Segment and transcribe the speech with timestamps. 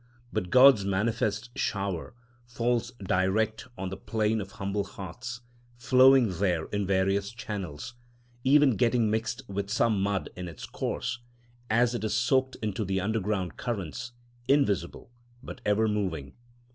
[0.33, 2.15] But God's manifest shower
[2.47, 5.41] falls direct on the plain of humble hearts,
[5.77, 7.93] flowing there in various channels,
[8.43, 11.19] even getting mixed with some mud in its course,
[11.69, 14.13] as it is soaked into the underground currents,
[14.47, 15.11] invisible,
[15.43, 16.33] but ever moving.